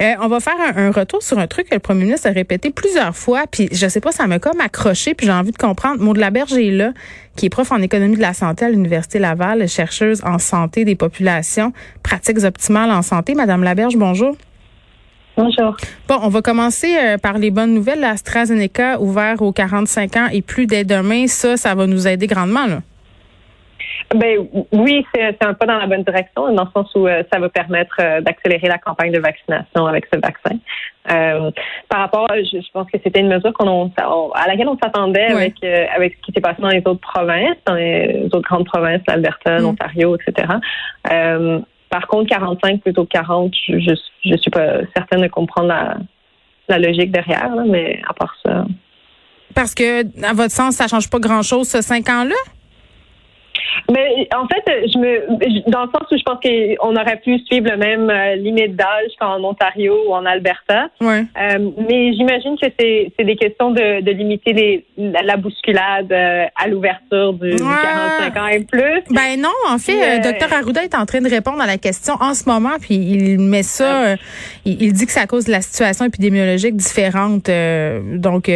[0.00, 2.70] Euh, on va faire un, retour sur un truc que le premier ministre a répété
[2.70, 6.00] plusieurs fois, puis je sais pas, ça m'a comme accroché, puis j'ai envie de comprendre.
[6.02, 6.92] Maud Laberge est là,
[7.36, 10.94] qui est prof en économie de la santé à l'Université Laval, chercheuse en santé des
[10.94, 13.34] populations, pratiques optimales en santé.
[13.34, 14.36] Madame Laberge, bonjour.
[15.36, 15.76] Bonjour.
[16.08, 18.00] Bon, on va commencer euh, par les bonnes nouvelles.
[18.00, 22.66] L'AstraZeneca ouvert aux 45 ans et plus dès demain, ça, ça va nous aider grandement,
[22.66, 22.80] là.
[24.14, 27.38] Ben oui, c'est un pas dans la bonne direction, dans le sens où euh, ça
[27.38, 30.56] va permettre euh, d'accélérer la campagne de vaccination avec ce vaccin.
[31.10, 31.50] Euh,
[31.88, 33.90] par rapport, je, pense que c'était une mesure qu'on
[34.34, 37.74] à laquelle on s'attendait avec avec ce qui s'est passé dans les autres provinces, dans
[37.74, 39.62] les autres grandes provinces, l'Alberta, mm.
[39.62, 40.48] l'Ontario, etc.
[41.88, 45.96] par contre, 45 plutôt que 40, je, je, suis pas certaine de comprendre la,
[46.68, 48.64] la logique derrière, mais à part ça.
[49.54, 52.36] Parce que, à votre sens, ça change pas grand-chose ce cinq ans-là?
[53.90, 57.70] Mais en fait, je me, dans le sens où je pense qu'on aurait pu suivre
[57.70, 60.88] le même euh, limite d'âge qu'en Ontario ou en Alberta.
[61.00, 61.24] Ouais.
[61.40, 66.44] Euh, mais j'imagine que c'est, c'est des questions de, de limiter les, la, bousculade euh,
[66.56, 69.02] à l'ouverture du, 45 ans et plus.
[69.10, 72.34] Ben non, en fait, docteur Arruda est en train de répondre à la question en
[72.34, 74.14] ce moment, puis il met ça,
[74.64, 77.50] il, il, dit que c'est à cause de la situation épidémiologique différente.
[78.14, 78.50] donc,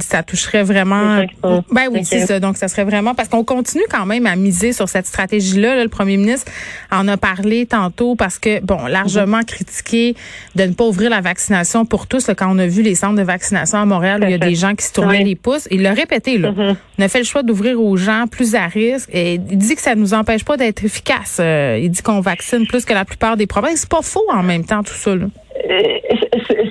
[0.00, 1.24] ça toucherait vraiment.
[1.70, 2.40] Ben oui, c'est ça.
[2.40, 5.82] Donc, ça serait vraiment parce qu'on continue quand même à miser sur cette stratégie-là.
[5.82, 6.50] le premier ministre
[6.90, 10.14] en a parlé tantôt parce que, bon, largement critiqué
[10.54, 12.30] de ne pas ouvrir la vaccination pour tous.
[12.36, 14.54] quand on a vu les centres de vaccination à Montréal, où il y a des
[14.54, 15.68] gens qui se tournaient les pouces.
[15.70, 16.52] Il l'a répété, là.
[16.52, 16.76] Mm-hmm.
[16.98, 19.10] On a fait le choix d'ouvrir aux gens plus à risque.
[19.12, 21.38] Et il dit que ça ne nous empêche pas d'être efficace.
[21.40, 23.80] Euh, il dit qu'on vaccine plus que la plupart des provinces.
[23.80, 25.14] C'est pas faux en même temps, tout ça.
[25.14, 25.26] Là.
[25.70, 25.98] Euh,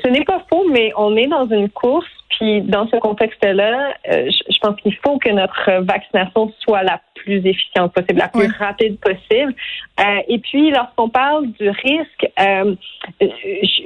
[0.03, 2.05] ce n'est pas faux, mais on est dans une course
[2.37, 7.45] puis dans ce contexte-là, euh, je, pense qu'il faut que notre vaccination soit la plus
[7.45, 9.53] efficiente possible, la plus rapide possible.
[9.99, 12.75] Euh, et puis, lorsqu'on parle du risque, euh,
[13.21, 13.27] je,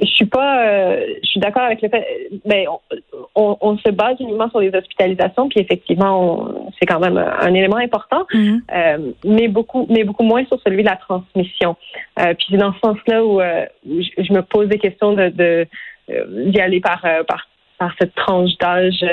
[0.00, 2.06] je, suis pas, euh, je suis d'accord avec le fait,
[2.44, 2.66] ben,
[3.36, 7.76] on, on, se base uniquement sur les hospitalisations, puis effectivement, c'est quand même un élément
[7.76, 11.76] important, euh, mais beaucoup, mais beaucoup moins sur celui de la transmission.
[12.16, 13.40] puis c'est dans ce sens-là où,
[13.86, 15.66] je, me pose des questions de, de
[16.50, 17.46] d'y aller par, par
[17.80, 19.04] par cette tranche d'âge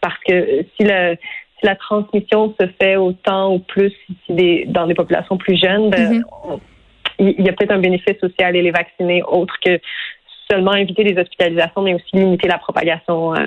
[0.00, 1.16] parce que si le
[1.60, 3.92] si la transmission se fait autant ou plus
[4.28, 6.58] des, dans des populations plus jeunes, ben, mm-hmm.
[7.18, 9.78] il y a peut-être un bénéfice aussi à aller les vacciner autre que
[10.50, 13.34] seulement éviter les hospitalisations, mais aussi limiter la propagation.
[13.34, 13.46] Euh,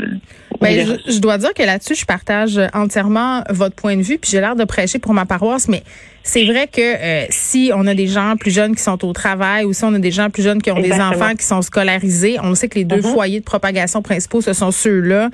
[0.62, 4.40] ben, je, dois dire que là-dessus, je partage entièrement votre point de vue, puis j'ai
[4.40, 5.84] l'air de prêcher pour ma paroisse, mais
[6.24, 9.66] c'est vrai que euh, si on a des gens plus jeunes qui sont au travail
[9.66, 12.38] ou si on a des gens plus jeunes qui ont des enfants qui sont scolarisés,
[12.42, 13.14] on sait que les deux mm-hmm.
[13.14, 15.30] foyers de propagation principaux, ce sont ceux-là.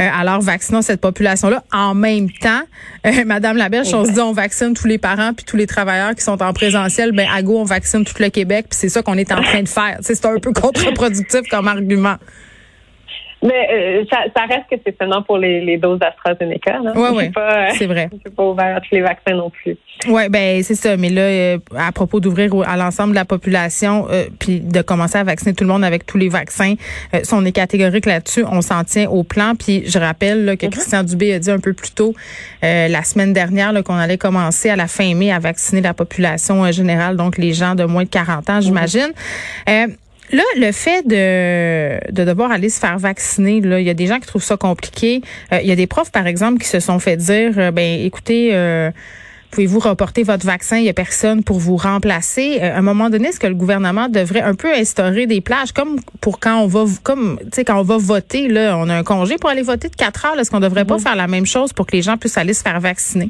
[0.00, 1.62] Euh, alors, vaccinons cette population-là.
[1.72, 2.62] En même temps,
[3.06, 6.14] euh, Madame Laberge, on se dit on vaccine tous les parents puis tous les travailleurs
[6.16, 9.02] qui sont en présentiel, ben à go, on vaccine tout le Québec, puis c'est ça
[9.02, 9.98] qu'on est en train de faire.
[10.00, 10.52] C'est un peu
[11.50, 12.16] comme argument.
[13.42, 16.80] Mais euh, ça, ça, reste que c'est seulement pour les, les doses AstraZeneca.
[16.94, 17.30] Oui, oui,
[17.76, 18.08] c'est vrai.
[18.24, 19.76] Je pas ouvert à tous les vaccins non plus.
[20.06, 20.96] Oui, ben c'est ça.
[20.96, 25.18] Mais là, euh, à propos d'ouvrir à l'ensemble de la population, euh, puis de commencer
[25.18, 26.74] à vacciner tout le monde avec tous les vaccins,
[27.22, 29.54] si on est catégorique là-dessus, on s'en tient au plan.
[29.56, 30.70] Puis je rappelle là, que mm-hmm.
[30.70, 32.14] Christian Dubé a dit un peu plus tôt
[32.62, 37.16] la semaine dernière qu'on allait commencer à la fin mai à vacciner la population générale,
[37.16, 39.12] donc les gens de moins de 40 ans, j'imagine.
[39.66, 39.96] Mm-hmm.
[40.32, 44.06] Là, le fait de, de devoir aller se faire vacciner, là, il y a des
[44.06, 45.20] gens qui trouvent ça compliqué.
[45.52, 48.00] Euh, il y a des profs, par exemple, qui se sont fait dire, euh, ben,
[48.00, 48.90] écoutez, euh,
[49.50, 50.78] pouvez-vous reporter votre vaccin?
[50.78, 52.60] Il y a personne pour vous remplacer.
[52.60, 55.96] à un moment donné, est-ce que le gouvernement devrait un peu instaurer des plages, comme
[56.22, 59.04] pour quand on va, comme, tu sais, quand on va voter, là, on a un
[59.04, 60.38] congé pour aller voter de quatre heures.
[60.38, 61.02] Est-ce qu'on devrait pas mm-hmm.
[61.02, 63.28] faire la même chose pour que les gens puissent aller se faire vacciner?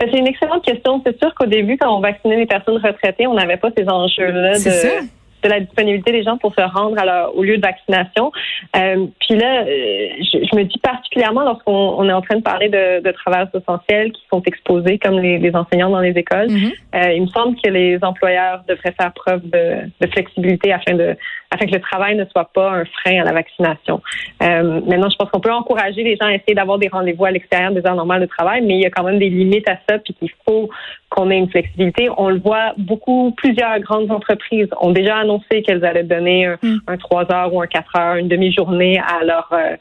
[0.00, 1.00] Ben, c'est une excellente question.
[1.06, 4.58] C'est sûr qu'au début, quand on vaccinait les personnes retraitées, on n'avait pas ces enjeux-là
[4.58, 5.08] de,
[5.42, 8.32] de la disponibilité des gens pour se rendre à leur, au lieu de vaccination.
[8.76, 12.68] Euh, puis là, euh, je, me dis particulièrement lorsqu'on on est en train de parler
[12.68, 16.72] de, de travailleurs essentiels qui sont exposés comme les, les enseignants dans les écoles, mm-hmm.
[16.94, 21.16] euh, il me semble que les employeurs devraient faire preuve de, de, flexibilité afin de
[21.50, 24.02] afin que le travail ne soit pas un frein à la vaccination.
[24.42, 27.30] Euh, maintenant, je pense qu'on peut encourager les gens à essayer d'avoir des rendez-vous à
[27.30, 29.78] l'extérieur des heures normales de travail, mais il y a quand même des limites à
[29.88, 30.68] ça, puis qu'il faut
[31.08, 32.08] qu'on ait une flexibilité.
[32.18, 37.24] On le voit beaucoup, plusieurs grandes entreprises ont déjà annoncé qu'elles allaient donner un, 3
[37.24, 37.32] mm.
[37.32, 39.76] heures ou un 4 heures, une demi-journée à leur euh,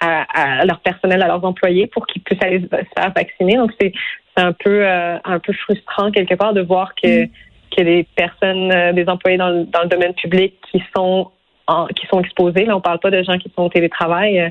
[0.00, 3.56] à, leur personnel, à leurs employés pour qu'ils puissent aller se faire vacciner.
[3.56, 3.92] Donc c'est
[4.36, 7.28] un peu euh, un peu frustrant quelque part de voir que mm.
[7.76, 11.30] que les personnes, euh, des employés dans le, dans le domaine public qui sont
[11.66, 12.64] en, qui sont exposés.
[12.64, 14.50] Là, on parle pas de gens qui sont au télétravail.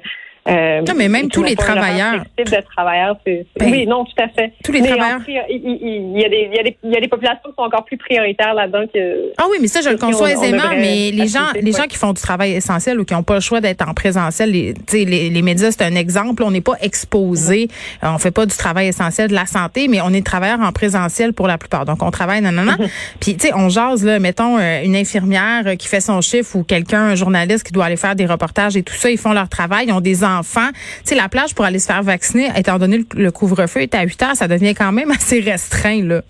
[0.50, 2.24] Euh, non, mais même tous les travailleurs.
[2.38, 4.54] de travailleurs, ben, oui, non, tout à fait.
[4.64, 5.22] Tous les travailleurs.
[5.28, 9.32] Il y, a des, y y a populations qui sont encore plus prioritaires là-dedans que.
[9.38, 12.14] Ah oui, mais ça, je le conçois aisément, mais les gens, les gens qui font
[12.14, 15.42] du travail essentiel ou qui n'ont pas le choix d'être en présentiel, les, les, les
[15.42, 16.44] médias, c'est un exemple.
[16.44, 17.68] On n'est pas exposé.
[18.02, 21.34] On fait pas du travail essentiel de la santé, mais on est travailleurs en présentiel
[21.34, 21.86] pour la plupart.
[21.86, 22.78] Donc, on travaille, non, non, non.
[23.20, 26.64] Puis, tu sais, on jase, là, mettons, euh, une infirmière qui fait son chiffre ou
[26.64, 29.50] quelqu'un, un journaliste qui doit aller faire des reportages et tout ça, ils font leur
[29.50, 30.39] travail, ils ont des enfants.
[30.44, 30.72] Tu
[31.04, 34.24] sais, la plage pour aller se faire vacciner, étant donné le couvre-feu est à 8
[34.24, 36.22] heures, ça devient quand même assez restreint, là.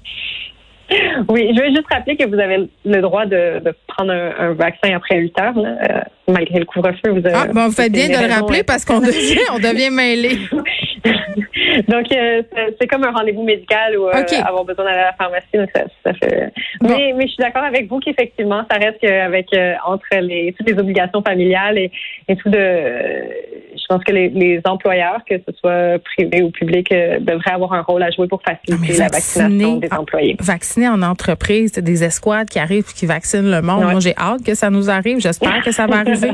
[1.27, 5.17] Oui, je veux juste rappeler que vous avez le droit de, prendre un, vaccin après
[5.17, 7.11] 8 heures, là, euh, malgré le couvre-feu.
[7.11, 10.29] Vous, ah, bon, vous faites bien de le rappeler parce qu'on devient, on devient mêlé.
[11.87, 12.41] donc, euh,
[12.79, 15.47] c'est comme un rendez-vous médical ou euh, avoir besoin d'aller à la pharmacie.
[15.53, 16.51] Donc ça, ça fait...
[16.81, 19.47] mais, mais je suis d'accord avec vous qu'effectivement, ça reste qu'avec
[19.85, 21.91] entre les toutes les obligations familiales et,
[22.27, 22.57] et tout de,
[23.89, 28.03] pense que les, les, employeurs, que ce soit privés ou publics, devraient avoir un rôle
[28.03, 30.37] à jouer pour faciliter la vaccination des employés.
[30.39, 33.83] Vacciner en entreprise, des escouades qui arrivent qui vaccinent le monde.
[33.83, 35.19] Moi, j'ai hâte que ça nous arrive.
[35.19, 36.31] J'espère que ça va arriver.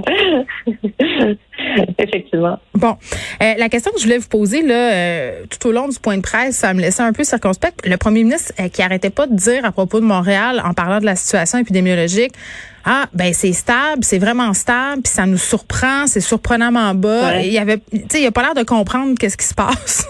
[1.98, 2.58] Effectivement.
[2.74, 2.96] Bon,
[3.42, 6.18] euh, la question que je voulais vous poser là, euh, tout au long du point
[6.18, 7.86] de presse, ça me laissait un peu circonspect.
[7.86, 11.00] Le premier ministre euh, qui arrêtait pas de dire à propos de Montréal, en parlant
[11.00, 12.34] de la situation épidémiologique,
[12.86, 17.42] ah ben c'est stable, c'est vraiment stable, puis ça nous surprend, c'est surprenamment bas.
[17.42, 20.08] Il y avait, tu sais, il a pas l'air de comprendre qu'est-ce qui se passe.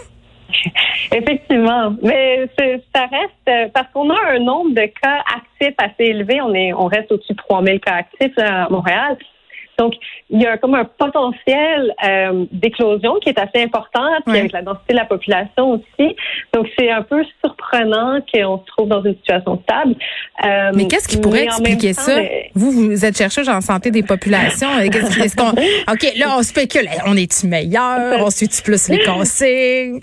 [1.14, 2.50] Effectivement, mais
[2.94, 6.42] ça reste parce qu'on a un nombre de cas actifs assez élevé.
[6.42, 9.18] On est, on reste au-dessus de 3000 cas actifs à Montréal.
[9.78, 9.94] Donc,
[10.30, 14.62] il y a comme un potentiel euh, d'éclosion qui est assez important, puis avec la
[14.62, 16.16] densité de la population aussi.
[16.54, 19.96] Donc, c'est un peu surprenant qu'on se trouve dans une situation stable.
[20.44, 22.20] Euh, mais qu'est-ce qui pourrait expliquer ça?
[22.54, 24.70] Vous, vous êtes chercheuse en santé des populations.
[25.38, 25.50] Qu'on...
[25.92, 26.88] OK, là, on spécule.
[27.06, 28.26] On est-tu meilleur?
[28.26, 30.00] On suit-tu plus les consignes?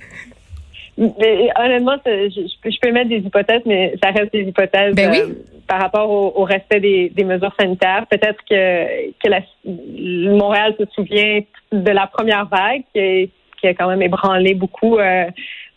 [0.98, 5.34] honnêtement, je, peux mettre des hypothèses, mais ça reste des hypothèses ben euh,
[5.72, 8.04] par rapport au, respect des, mesures sanitaires.
[8.10, 11.40] Peut-être que, que la, Montréal se souvient
[11.72, 15.24] de la première vague qui, a quand même ébranlé beaucoup euh,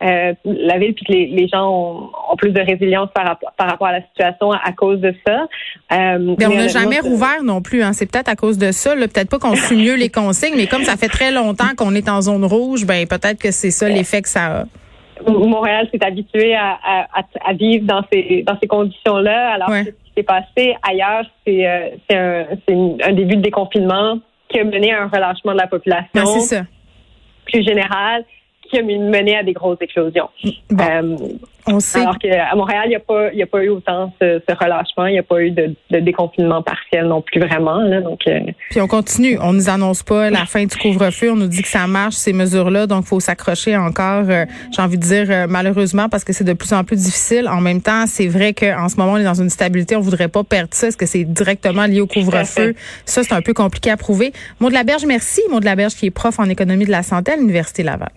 [0.03, 3.87] euh, la ville, puis que les, gens ont, plus de résilience par rapport, par rapport
[3.87, 5.47] à la situation à, cause de ça.
[5.89, 7.81] mais on n'a jamais rouvert non plus.
[7.81, 7.93] Hein.
[7.93, 8.95] C'est peut-être à cause de ça.
[8.95, 12.09] Peut-être pas qu'on suit mieux les consignes, mais comme ça fait très longtemps qu'on est
[12.09, 14.63] en zone rouge, ben peut-être que c'est ça l'effet que ça a.
[15.27, 19.53] Montréal s'est habitué à, à, à, vivre dans ces dans ces conditions-là.
[19.53, 22.45] Alors ce qui s'est passé ailleurs, c'est euh,
[23.03, 24.19] un, début de déconfinement
[24.49, 26.25] qui a mené à un relâchement de la population.
[26.25, 26.61] c'est ça.
[27.45, 28.23] Plus général,
[28.69, 30.29] qui a mené à des grosses éclosions.
[30.45, 31.17] Euh,
[31.67, 31.99] on sait.
[31.99, 35.13] Alors qu'à Montréal, il n'y a pas, il a pas eu autant ce, relâchement, il
[35.13, 37.79] n'y a pas eu de, déconfinement partiel non plus vraiment.
[37.79, 38.21] Là, donc.
[38.27, 38.39] Euh,
[38.69, 41.67] Puis on continue, on nous annonce pas la fin du couvre-feu, on nous dit que
[41.67, 44.25] ça marche ces mesures-là, donc faut s'accrocher encore.
[44.29, 44.45] Euh,
[44.75, 47.47] j'ai envie de dire malheureusement parce que c'est de plus en plus difficile.
[47.47, 50.27] En même temps, c'est vrai qu'en ce moment on est dans une stabilité, on voudrait
[50.27, 50.87] pas perdre ça.
[50.87, 52.75] Est-ce que c'est directement lié au couvre-feu?
[53.05, 54.33] Ça, c'est un peu compliqué à prouver.
[54.59, 55.41] Maud de la Berge, merci.
[55.49, 58.09] Maud de la Berge qui est prof en économie de la santé à l'université Laval.